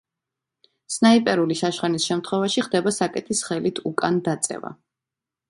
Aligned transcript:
სნაიპერული 0.93 1.57
შაშხანის 1.59 2.07
შემთხვევაში 2.13 2.65
ხდება 2.69 2.95
საკეტის 2.97 3.45
ხელით 3.51 3.83
უკან 3.93 4.21
დაწევა. 4.31 4.75